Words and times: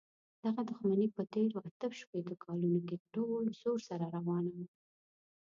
دغه 0.43 0.61
دښمني 0.69 1.07
په 1.15 1.21
تېرو 1.33 1.57
اته 1.67 1.85
شپېتو 1.99 2.35
کالونو 2.43 2.79
کې 2.87 2.95
په 3.01 3.07
ټول 3.13 3.43
زور 3.61 3.79
سره 3.89 4.05
روانه 4.15 4.51
ده. 4.59 4.65